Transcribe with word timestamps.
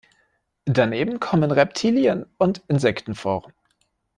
Daneben 0.65 1.19
kommen 1.19 1.51
Reptilien 1.51 2.25
und 2.39 2.63
Insekten 2.67 3.13
vor. 3.13 3.45